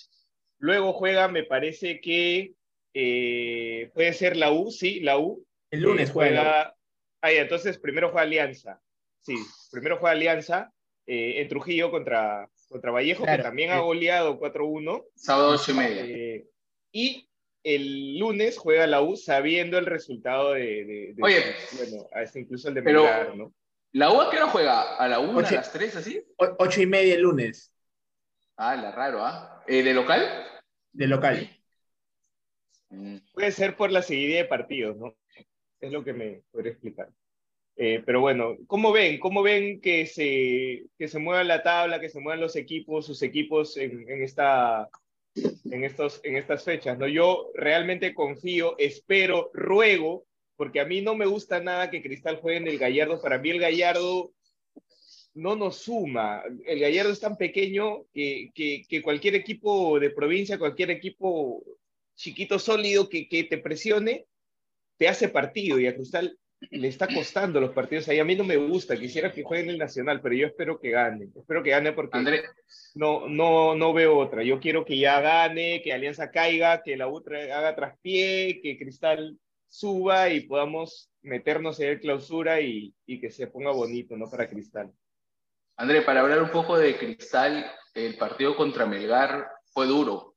[0.59, 2.53] Luego juega, me parece que
[2.95, 5.45] eh, puede ser la U, sí, la U.
[5.73, 6.77] El lunes juega.
[7.21, 8.81] Ah, entonces primero juega Alianza.
[9.23, 9.35] Sí,
[9.73, 10.73] primero juega Alianza
[11.05, 15.05] en Trujillo contra, contra Vallejo, que también ha goleado 4-1.
[15.15, 16.45] Sábado 8 y media.
[16.93, 17.29] y
[17.63, 22.83] el lunes juega la U sabiendo el resultado de, Oye, bueno, hasta incluso el de
[22.83, 23.55] pero, ¿no?
[23.93, 24.97] ¿La U a qué hora juega?
[24.97, 26.25] ¿A la 1, a las 3, así?
[26.37, 27.73] ocho y media el lunes.
[28.57, 29.63] Ah, la raro, ¿ah?
[29.67, 30.27] ¿Eh, ¿De local?
[30.93, 31.49] De local.
[32.89, 33.19] Mm.
[33.33, 35.15] Puede ser por la seguidilla de partidos, ¿no?
[35.81, 37.09] Es lo que me podría explicar.
[37.77, 39.19] Eh, pero bueno, ¿cómo ven?
[39.19, 43.23] ¿Cómo ven que se, que se mueva la tabla, que se muevan los equipos, sus
[43.23, 44.89] equipos en, en, esta,
[45.35, 46.99] en, estos, en estas fechas?
[46.99, 47.09] ¿no?
[47.09, 52.59] Yo realmente confío, espero, ruego, porque a mí no me gusta nada que Cristal juegue
[52.59, 53.21] en el Gallardo.
[53.23, 54.33] Para mí el Gallardo
[55.35, 56.43] no nos suma.
[56.67, 61.65] El Gallardo es tan pequeño que, que, que cualquier equipo de provincia, cualquier equipo
[62.17, 64.27] chiquito, sólido, que, que te presione,
[64.99, 65.81] te hace partido.
[65.81, 66.39] Y a Cristal
[66.71, 68.19] le está costando los partidos ahí.
[68.19, 70.91] A mí no me gusta, quisiera que juegue en el Nacional, pero yo espero que
[70.91, 71.29] gane.
[71.35, 72.43] Espero que gane porque
[72.95, 74.43] no, no, no veo otra.
[74.43, 79.39] Yo quiero que ya gane, que Alianza caiga, que la otra haga traspié, que Cristal
[79.69, 84.31] suba y podamos meternos en el clausura y, y que se ponga bonito, ¿no?
[84.31, 84.93] Para Cristal.
[85.77, 90.37] André, para hablar un poco de Cristal, el partido contra Melgar fue duro,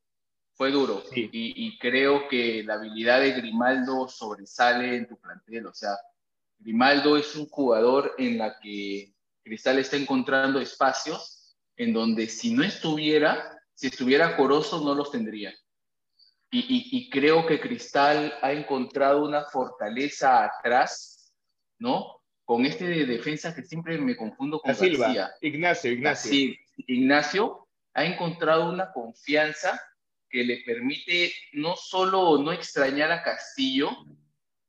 [0.54, 1.02] fue duro.
[1.14, 5.66] Y, y, creo que la habilidad de Grimaldo sobresale en tu plantel.
[5.66, 5.90] O sea,
[6.58, 12.62] Grimaldo es un jugador en la que Cristal está encontrando espacios en donde si no
[12.62, 15.54] estuviera, si estuviera Corozo no los tendría.
[16.50, 21.34] Y, creo que Cristal ha encontrado una fortaleza atrás,
[21.78, 22.22] ¿no?
[22.44, 25.34] Con este de defensa que siempre me confundo con Silva.
[25.42, 26.30] Ignacio, Ignacio.
[26.30, 29.78] Sí, Ignacio ha encontrado una confianza
[30.30, 33.90] que le permite no solo no extrañar a Castillo,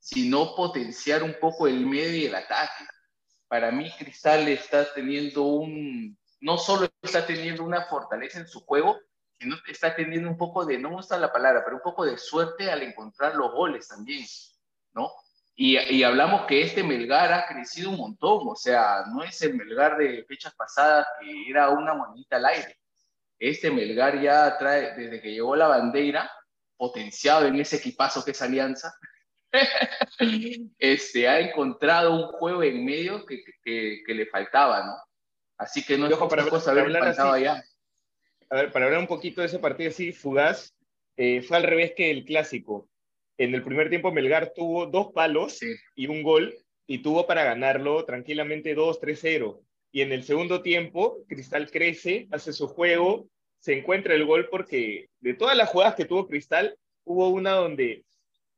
[0.07, 2.85] sino potenciar un poco el medio y el ataque.
[3.49, 8.97] Para mí, Cristal está teniendo un, no solo está teniendo una fortaleza en su juego,
[9.37, 12.17] sino está teniendo un poco de, no me gusta la palabra, pero un poco de
[12.17, 14.25] suerte al encontrar los goles también,
[14.93, 15.11] ¿no?
[15.55, 19.55] Y, y, hablamos que este Melgar ha crecido un montón, o sea, no es el
[19.55, 22.77] Melgar de fechas pasadas que era una monedita al aire.
[23.37, 26.31] Este Melgar ya trae, desde que llegó la bandera,
[26.77, 28.93] potenciado en ese equipazo que es Alianza,
[30.79, 34.93] este, ha encontrado un juego en medio que, que, le faltaba, ¿no?
[35.57, 37.63] Así que no es para, para hablar ya.
[38.49, 40.75] A ver, para hablar un poquito de ese partido así, fugaz,
[41.17, 42.87] eh, fue al revés que el clásico.
[43.37, 45.59] En el primer tiempo Melgar tuvo dos palos
[45.95, 46.55] y un gol
[46.87, 49.61] y tuvo para ganarlo tranquilamente 2-3-0.
[49.91, 53.27] Y en el segundo tiempo, Cristal crece, hace su juego,
[53.59, 58.03] se encuentra el gol porque de todas las jugadas que tuvo Cristal, hubo una donde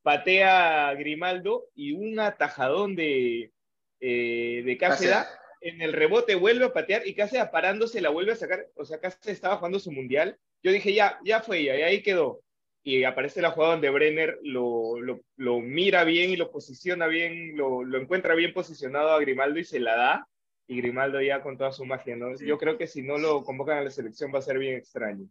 [0.02, 3.52] patea Grimaldo y un atajadón de,
[4.00, 5.26] eh, de Cáceres.
[5.62, 8.66] En el rebote vuelve a patear y Cáceres parándose la vuelve a sacar.
[8.76, 10.38] O sea, Cáceres estaba jugando su mundial.
[10.62, 12.42] Yo dije, ya, ya fue, ya, y ahí quedó.
[12.82, 14.94] Y aparece la jugada donde Brenner lo,
[15.36, 19.64] lo, mira bien y lo posiciona bien, lo, lo, encuentra bien posicionado a Grimaldo y
[19.64, 20.28] se la da.
[20.66, 22.34] Y Grimaldo ya con toda su magia, ¿no?
[22.38, 25.26] Yo creo que si no lo convocan a la selección va a ser bien extraño.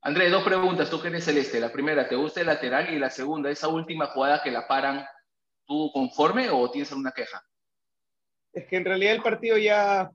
[0.00, 0.90] Andrés, dos preguntas.
[0.90, 1.60] Tú que eres celeste.
[1.60, 2.92] La primera, ¿te gusta el lateral?
[2.94, 5.04] Y la segunda, esa última jugada que la paran,
[5.66, 7.42] ¿tú conforme o tienes alguna queja?
[8.52, 10.10] Es que en realidad el partido ya.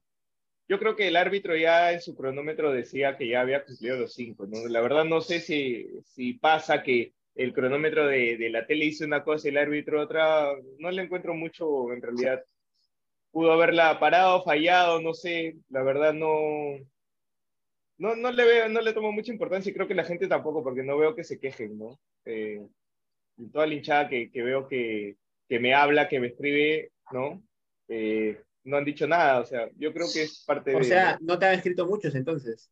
[0.70, 4.14] Yo creo que el árbitro ya en su cronómetro decía que ya había cumplido los
[4.14, 4.48] cinco.
[4.48, 4.66] ¿no?
[4.70, 9.24] La verdad, no sé si, pasa que el cronómetro de, de la tele hizo una
[9.24, 10.48] cosa y el árbitro otra.
[10.80, 12.44] No le encuentro mucho en realidad.
[13.32, 15.58] Pudo haberla parado, fallado, no sé.
[15.70, 16.78] La verdad, no
[17.98, 20.64] no, no le veo, no le tomo mucha importancia y creo que la gente tampoco,
[20.64, 22.00] porque no veo que se quejen, ¿no?
[22.26, 22.62] Eh,
[23.52, 27.44] toda la hinchada que, que veo que, que, me habla, que me escribe, ¿no?
[27.88, 30.78] Eh, no han dicho nada, o sea, yo creo que es parte de...
[30.78, 32.72] O sea, no te han escrito muchos entonces.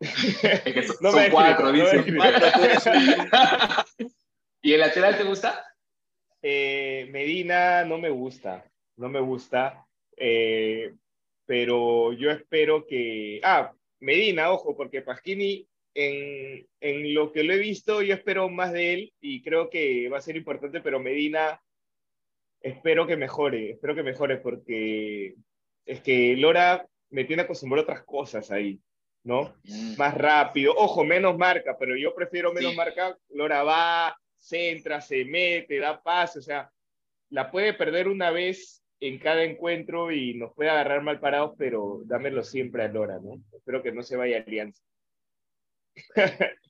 [1.00, 2.04] no me cuatro, dice.
[4.62, 5.64] ¿Y el lateral te gusta?
[6.42, 8.64] Eh, Medina no me gusta,
[8.96, 10.94] no me gusta, eh,
[11.46, 13.40] pero yo espero que...
[13.42, 13.72] Ah,
[14.02, 18.94] Medina, ojo, porque Pasquini, en, en, lo que lo he visto, yo espero más de
[18.94, 21.62] él y creo que va a ser importante, pero Medina,
[22.60, 25.36] espero que mejore, espero que mejore, porque
[25.86, 28.80] es que Lora me tiene acostumbrado a otras cosas ahí,
[29.22, 29.54] ¿no?
[29.62, 29.96] Mm.
[29.96, 33.16] Más rápido, ojo, menos marca, pero yo prefiero menos marca.
[33.28, 36.68] Lora va, centra, se mete, da pase, o sea,
[37.30, 42.02] la puede perder una vez en cada encuentro y nos puede agarrar mal parados, pero
[42.04, 43.42] dámelo siempre a Lora, ¿no?
[43.52, 44.82] Espero que no se vaya Alianza.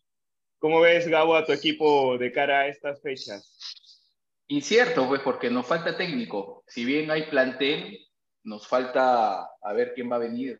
[0.59, 4.01] ¿Cómo ves, Gabo, a tu equipo de cara a estas fechas?
[4.49, 6.65] Incierto, pues, porque nos falta técnico.
[6.67, 7.99] Si bien hay plantel,
[8.45, 10.59] nos falta a ver quién va a venir.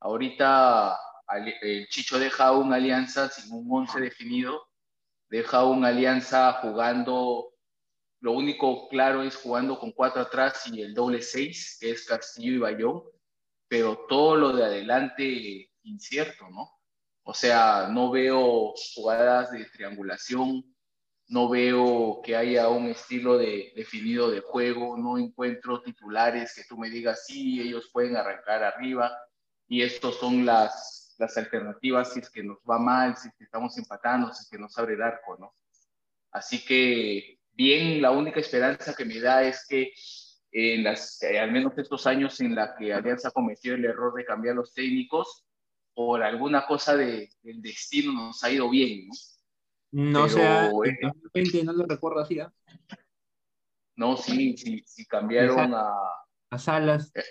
[0.00, 0.98] Ahorita
[1.62, 4.66] el Chicho deja una alianza sin un once definido
[5.28, 7.52] deja una alianza jugando,
[8.26, 12.54] lo único claro es jugando con cuatro atrás y el doble seis, que es Castillo
[12.54, 13.04] y Bayón,
[13.68, 16.68] pero todo lo de adelante incierto, ¿no?
[17.22, 20.64] O sea, no veo jugadas de triangulación,
[21.28, 26.76] no veo que haya un estilo de, definido de juego, no encuentro titulares que tú
[26.76, 29.16] me digas, sí, ellos pueden arrancar arriba
[29.68, 33.78] y estos son las, las alternativas si es que nos va mal, si que estamos
[33.78, 35.54] empatando, si es que nos abre el arco, ¿no?
[36.32, 39.92] Así que bien, la única esperanza que me da es que
[40.52, 44.24] en las, eh, al menos estos años en la que Alianza cometió el error de
[44.24, 45.44] cambiar los técnicos,
[45.94, 49.14] por alguna cosa de, del destino nos ha ido bien, ¿no?
[49.92, 52.52] No sé, en no lo recuerdo así, ¿ah?
[53.96, 55.90] No, sí, sí, sí cambiaron a...
[56.50, 57.10] A Salas.
[57.14, 57.22] Eh,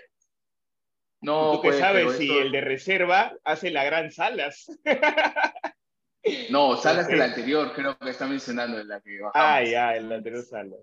[1.22, 4.66] no, ¿Tú qué pues, sabes si el de reserva hace la gran Salas?
[6.50, 9.34] no, Salas es el anterior, creo que está mencionando, en la que bajamos.
[9.36, 10.80] Ah, ya, el anterior Salas.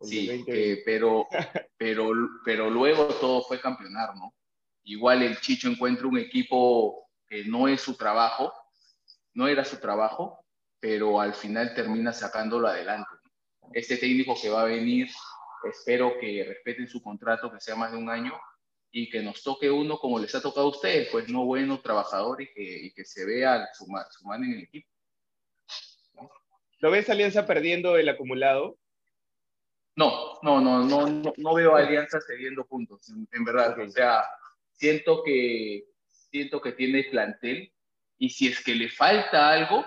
[0.00, 1.26] sí, eh, pero,
[1.76, 2.10] pero,
[2.44, 4.34] pero luego todo fue campeonar, ¿no?
[4.84, 8.52] Igual el Chicho encuentra un equipo que no es su trabajo,
[9.34, 10.44] no era su trabajo,
[10.80, 13.10] pero al final termina sacándolo adelante.
[13.72, 15.08] Este técnico que va a venir,
[15.70, 18.32] espero que respeten su contrato, que sea más de un año,
[18.92, 22.42] y que nos toque uno como les ha tocado a ustedes, pues no bueno, trabajador
[22.42, 24.88] y que, que se vea su, su mano en el equipo.
[26.80, 28.78] ¿Lo ves Alianza perdiendo el acumulado?
[29.96, 33.78] No, no, no, no, no, veo Alianza cediendo puntos, en, verdad.
[33.78, 34.24] O sea,
[34.72, 37.72] siento que, siento que tiene plantel
[38.16, 39.84] y si es que le falta algo,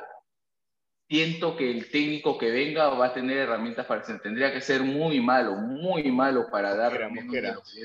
[1.13, 4.19] siento que el técnico que venga va a tener herramientas para hacer.
[4.19, 7.07] Tendría que ser muy malo, muy malo para dar.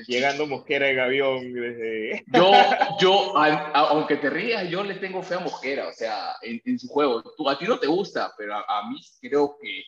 [0.07, 2.25] Llegando Mosquera y Gavión desde.
[2.33, 2.51] Yo,
[2.99, 7.21] yo aunque te rías, yo le tengo fe a Mosquera, o sea, en, su juego.
[7.37, 9.83] Tú, a ti no te gusta, pero a, mí creo que,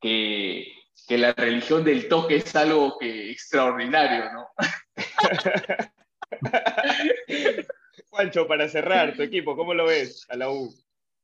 [0.00, 0.66] que,
[1.06, 4.48] que, la religión del toque es algo que extraordinario, ¿no?
[8.10, 10.74] Juancho, para cerrar, tu equipo, ¿cómo lo ves a la U?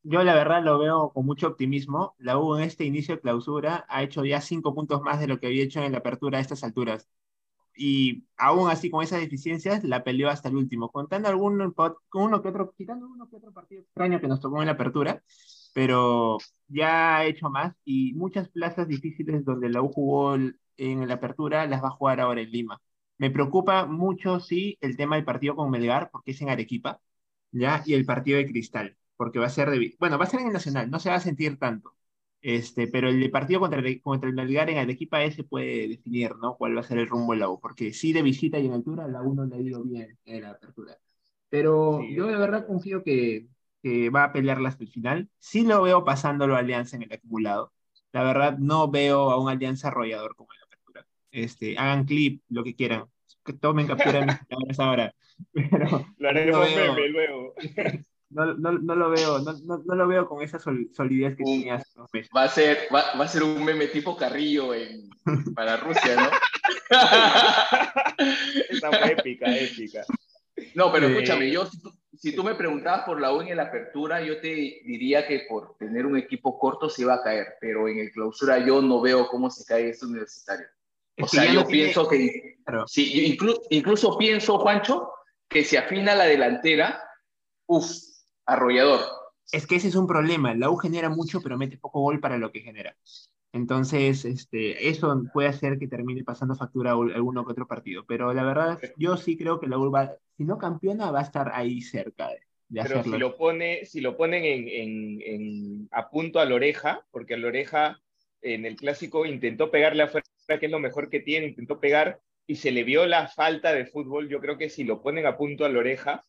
[0.02, 2.14] Yo la verdad lo veo con mucho optimismo.
[2.18, 5.38] La U en este inicio de clausura ha hecho ya cinco puntos más de lo
[5.40, 7.08] que había hecho en la apertura a estas alturas.
[7.76, 11.74] Y aún así, con esas deficiencias, la peleó hasta el último, contando algún,
[12.14, 15.22] uno que otro, quitando uno que otro partido extraño que nos tocó en la apertura,
[15.74, 21.14] pero ya ha hecho más y muchas plazas difíciles donde la U jugó en la
[21.14, 22.80] apertura las va a jugar ahora en Lima.
[23.18, 27.00] Me preocupa mucho, sí, el tema del partido con Melgar, porque es en Arequipa,
[27.52, 27.82] ¿ya?
[27.87, 30.46] Y el partido de Cristal porque va a ser de, bueno, va a ser en
[30.48, 31.94] el Nacional, no se va a sentir tanto.
[32.40, 36.57] Este, pero el partido contra el, contra el Melgar en Arequipa ese puede definir, ¿no?
[36.57, 38.74] Cuál va a ser el rumbo de la U, porque sí de visita y en
[38.74, 40.96] altura la U no le ha ido bien en la apertura.
[41.48, 43.48] Pero yo de verdad confío que,
[43.83, 45.31] que va a pelearla hasta el final.
[45.38, 47.72] Sí lo veo pasándolo a Alianza en el acumulado.
[48.12, 51.07] La verdad no veo a un Alianza arrollador como en la apertura.
[51.33, 53.07] Este, hagan clip, lo que quieran.
[53.44, 55.14] Que tomen captura mis palabras ahora.
[55.52, 56.68] Pero lo haremos
[57.11, 57.54] luego.
[58.31, 62.01] no, no, no, lo veo, no, no, lo veo con esa solidez que tenía hace
[62.12, 62.31] meses.
[62.37, 65.09] Va a, ser, va, va, a ser un meme tipo Carrillo en,
[65.55, 66.29] para Rusia, ¿no?
[68.69, 70.05] Esa fue épica, épica.
[70.75, 71.69] No, pero escúchame, yo,
[72.14, 75.77] si tú, me preguntabas por la U en la apertura, yo te diría que por
[75.79, 79.29] tener un equipo corto se iba a caer, pero en el clausura yo no veo
[79.29, 80.67] cómo se cae este universitario.
[81.21, 85.11] O sea, yo pienso que, sí, incluso, incluso pienso, Juancho,
[85.49, 87.03] que se afina la delantera,
[87.67, 87.91] uff,
[88.48, 89.00] arrollador.
[89.52, 90.54] Es que ese es un problema.
[90.54, 92.96] La U genera mucho, pero mete poco gol para lo que genera.
[93.52, 98.04] Entonces, este, eso puede hacer que termine pasando factura a alguno que otro partido.
[98.06, 101.24] Pero la verdad, yo sí creo que la U va, si no campeona, va a
[101.24, 106.38] estar ahí cerca de, pero si lo, pone, si lo ponen en, en, a punto
[106.38, 108.00] a la oreja, porque a la oreja
[108.42, 112.56] en el clásico intentó pegarle afuera, que es lo mejor que tiene, intentó pegar y
[112.56, 114.28] se le vio la falta de fútbol.
[114.28, 116.24] Yo creo que si lo ponen a punto a la oreja,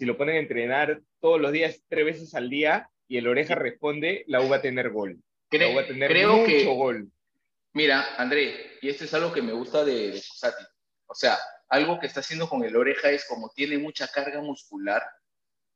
[0.00, 3.54] si lo ponen a entrenar todos los días, tres veces al día, y el oreja
[3.54, 5.22] responde, la U va a tener gol.
[5.50, 7.12] Creo, va a tener creo mucho que, gol.
[7.74, 10.22] Mira, André, y esto es algo que me gusta de, de
[11.04, 11.36] O sea,
[11.68, 15.02] algo que está haciendo con el oreja es como tiene mucha carga muscular,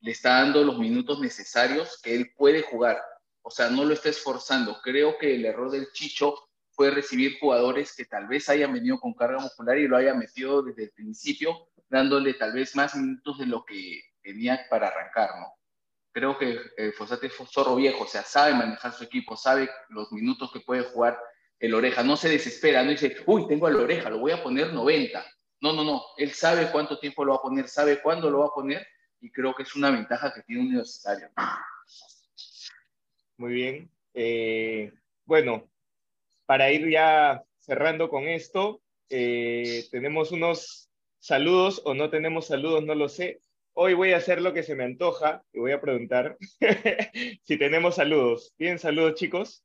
[0.01, 3.03] le está dando los minutos necesarios que él puede jugar.
[3.43, 4.79] O sea, no lo está esforzando.
[4.83, 6.35] Creo que el error del Chicho
[6.71, 10.63] fue recibir jugadores que tal vez hayan venido con carga muscular y lo haya metido
[10.63, 15.55] desde el principio, dándole tal vez más minutos de lo que tenía para arrancar, ¿no?
[16.13, 20.11] Creo que eh, Fosate fue zorro viejo, o sea, sabe manejar su equipo, sabe los
[20.13, 21.21] minutos que puede jugar
[21.59, 24.73] el Oreja, no se desespera, no dice, uy, tengo al Oreja, lo voy a poner
[24.73, 25.25] 90.
[25.61, 28.47] No, no, no, él sabe cuánto tiempo lo va a poner, sabe cuándo lo va
[28.47, 28.87] a poner
[29.21, 31.31] y creo que es una ventaja que tiene un universitario.
[33.37, 33.91] Muy bien.
[34.13, 34.93] Eh,
[35.25, 35.69] bueno,
[36.47, 42.95] para ir ya cerrando con esto, eh, tenemos unos saludos o no tenemos saludos, no
[42.95, 43.41] lo sé.
[43.77, 46.39] Hoy voy a hacer lo que se me antoja y voy a preguntar
[47.43, 48.55] si tenemos saludos.
[48.57, 49.65] ¿Tienen saludos, chicos?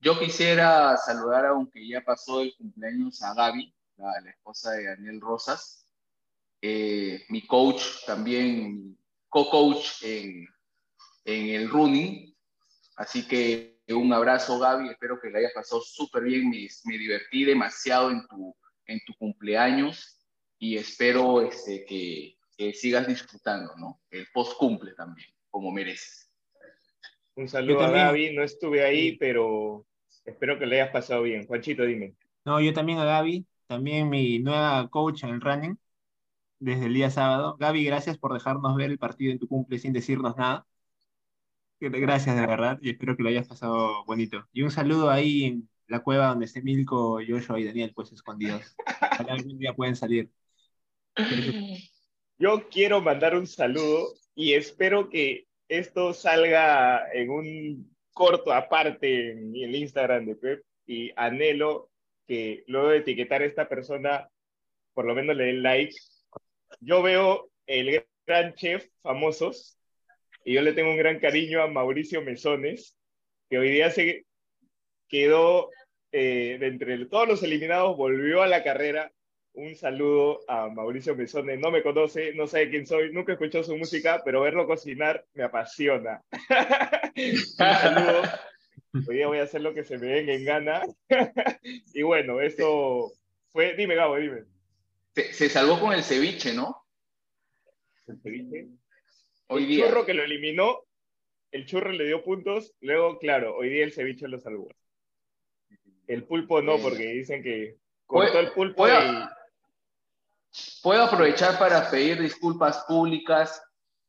[0.00, 5.20] Yo quisiera saludar, aunque ya pasó el cumpleaños, a Gaby, la, la esposa de Daniel
[5.20, 5.86] Rosas,
[6.60, 10.48] eh, mi coach también, co-coach en,
[11.24, 12.36] en el running.
[12.96, 14.88] Así que un abrazo, Gaby.
[14.88, 16.50] Espero que le hayas pasado súper bien.
[16.50, 18.56] Me, me, divertí demasiado en tu,
[18.86, 20.18] en tu cumpleaños
[20.58, 24.02] y espero este, que, que sigas disfrutando, ¿no?
[24.10, 26.30] El post cumple también, como mereces.
[27.34, 28.34] Un saludo a Gaby.
[28.34, 29.86] No estuve ahí, pero
[30.26, 31.46] espero que le hayas pasado bien.
[31.46, 32.16] Juanchito, dime.
[32.44, 35.78] No, yo también a Gaby, también mi nueva coach en el running
[36.58, 37.56] desde el día sábado.
[37.58, 40.66] Gaby, gracias por dejarnos ver el partido en tu cumple sin decirnos nada.
[41.80, 44.46] Gracias de verdad y espero que lo hayas pasado bonito.
[44.52, 48.76] Y un saludo ahí en la cueva donde esté Milko, Joshua y Daniel pues escondidos.
[49.12, 50.30] Ojalá algún día pueden salir.
[52.40, 59.54] Yo quiero mandar un saludo y espero que esto salga en un corto aparte en
[59.54, 61.90] el Instagram de Pep y anhelo
[62.26, 64.26] que luego de etiquetar a esta persona
[64.94, 65.94] por lo menos le den like
[66.80, 69.78] yo veo el gran chef famosos
[70.42, 72.96] y yo le tengo un gran cariño a Mauricio Mesones,
[73.50, 74.24] que hoy día se
[75.08, 75.68] quedó
[76.10, 79.12] eh, de entre todos los eliminados, volvió a la carrera.
[79.52, 83.76] Un saludo a Mauricio Mesones, no me conoce, no sabe quién soy, nunca escuchó su
[83.76, 86.22] música, pero verlo cocinar me apasiona.
[87.16, 88.22] un saludo.
[89.08, 90.82] Hoy día voy a hacer lo que se me venga en gana.
[91.94, 93.12] y bueno, eso
[93.50, 93.74] fue.
[93.76, 94.44] Dime, Gabo, dime.
[95.14, 96.84] Se, se, salvó con el ceviche, ¿no?
[98.06, 98.68] El ceviche.
[99.48, 99.86] Hoy el día.
[99.86, 100.84] churro que lo eliminó,
[101.50, 104.68] el churro le dio puntos, luego, claro, hoy día el ceviche lo salvó.
[106.06, 107.76] El pulpo no, porque dicen que
[108.06, 109.39] cortó el pulpo ¿puedo, y...
[110.82, 113.62] Puedo aprovechar para pedir disculpas públicas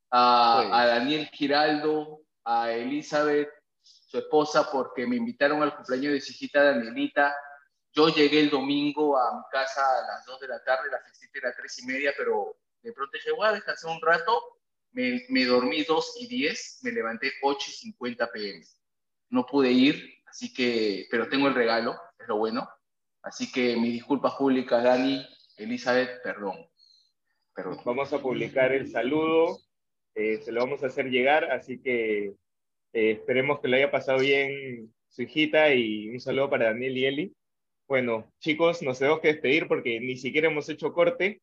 [0.10, 0.70] a, sí.
[0.74, 3.50] a Daniel Giraldo, a Elizabeth,
[3.82, 7.36] su esposa, porque me invitaron al cumpleaños de su hijita Danielita
[7.94, 11.28] yo llegué el domingo a mi casa a las 2 de la tarde, la fiesta
[11.34, 14.42] era 3 y media, pero de pronto dije, voy a descansar un rato.
[14.94, 18.66] Me, me, dormí 2 y 10, me levanté 8 y 50 pm.
[19.30, 22.70] No pude ir, así que, pero tengo el regalo, es lo bueno.
[23.24, 25.26] Así que mis disculpas públicas, Dani,
[25.62, 26.68] Elizabeth, perdón.
[27.54, 27.78] perdón.
[27.86, 29.60] Vamos a publicar el saludo,
[30.16, 32.34] eh, se lo vamos a hacer llegar, así que
[32.94, 37.06] eh, esperemos que le haya pasado bien su hijita y un saludo para Daniel y
[37.06, 37.36] Eli.
[37.88, 41.42] Bueno, chicos, nos tenemos que despedir porque ni siquiera hemos hecho corte.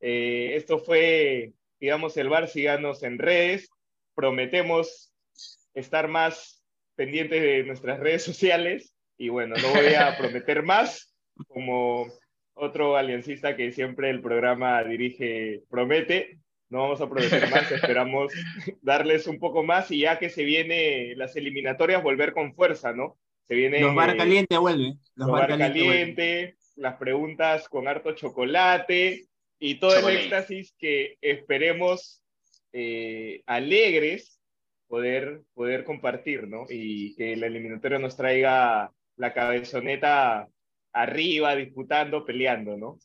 [0.00, 3.68] Eh, esto fue, digamos, el bar, síganos en redes.
[4.14, 5.12] Prometemos
[5.74, 6.64] estar más
[6.96, 8.94] pendientes de nuestras redes sociales.
[9.18, 11.14] Y bueno, no voy a prometer más,
[11.48, 12.06] como
[12.54, 16.38] otro aliancista que siempre el programa dirige promete.
[16.68, 18.32] No vamos a prometer más, esperamos
[18.80, 23.18] darles un poco más y ya que se viene las eliminatorias, volver con fuerza, ¿no?
[23.48, 24.94] Se viene, los bar caliente vuelve.
[25.16, 29.26] Los, los bar, bar caliente, caliente las preguntas con harto chocolate
[29.58, 30.16] y todo chocolate.
[30.16, 32.22] el éxtasis que esperemos
[32.72, 34.40] eh, alegres
[34.88, 36.66] poder, poder compartir, ¿no?
[36.68, 40.48] Y que la eliminatoria nos traiga la cabezoneta
[40.92, 42.98] arriba, disputando, peleando, ¿no?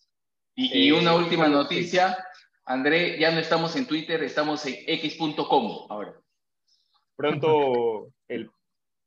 [0.56, 2.18] Y, y una eh, última noticia,
[2.66, 6.16] André, ya no estamos en Twitter, estamos en x.com ahora.
[7.16, 8.50] Pronto el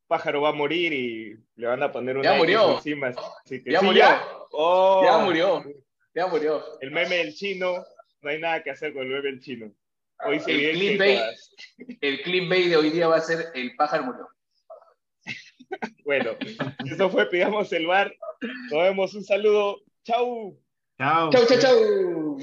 [0.06, 2.76] pájaro va a morir y le van a poner una ya murió.
[2.76, 3.08] encima.
[3.44, 4.00] Así que, ya, sí, murió.
[4.00, 5.64] Ya, oh, ya murió.
[6.14, 6.80] Ya murió.
[6.80, 7.84] El meme del chino,
[8.22, 9.72] no hay nada que hacer con el meme del chino.
[10.24, 11.20] Hoy se el, clickbait,
[12.00, 14.28] el clickbait de hoy día va a ser el pájaro murió.
[16.04, 16.30] bueno,
[16.84, 18.14] eso fue Pidamos el Bar.
[18.70, 19.14] Nos vemos.
[19.14, 19.82] Un saludo.
[20.04, 20.58] Chau.
[20.98, 21.30] Chao.
[21.30, 22.38] Chau, chau, chau.